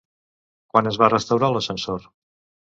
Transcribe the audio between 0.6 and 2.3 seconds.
Quan es va restaurar l'ascensor?